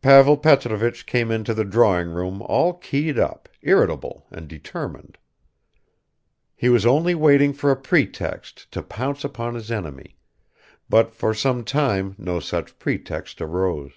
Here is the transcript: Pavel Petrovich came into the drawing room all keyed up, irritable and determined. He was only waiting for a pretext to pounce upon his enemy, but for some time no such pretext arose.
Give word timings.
Pavel 0.00 0.36
Petrovich 0.36 1.06
came 1.06 1.32
into 1.32 1.52
the 1.52 1.64
drawing 1.64 2.10
room 2.10 2.40
all 2.42 2.72
keyed 2.74 3.18
up, 3.18 3.48
irritable 3.62 4.24
and 4.30 4.46
determined. 4.46 5.18
He 6.54 6.68
was 6.68 6.86
only 6.86 7.16
waiting 7.16 7.52
for 7.52 7.72
a 7.72 7.76
pretext 7.76 8.70
to 8.70 8.80
pounce 8.84 9.24
upon 9.24 9.56
his 9.56 9.72
enemy, 9.72 10.18
but 10.88 11.12
for 11.16 11.34
some 11.34 11.64
time 11.64 12.14
no 12.16 12.38
such 12.38 12.78
pretext 12.78 13.40
arose. 13.40 13.94